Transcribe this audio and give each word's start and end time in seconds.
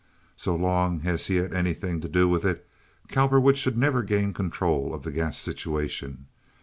So 0.35 0.55
long 0.55 1.03
as 1.05 1.27
he 1.27 1.35
had 1.35 1.53
anything 1.53 2.01
to 2.01 2.09
do 2.09 2.27
with 2.27 2.43
it, 2.43 2.67
Cowperwood 3.09 3.55
should 3.55 3.77
never 3.77 4.01
gain 4.01 4.33
control 4.33 4.95
of 4.95 5.03
the 5.03 5.11
gas 5.11 5.37
situation. 5.37 6.25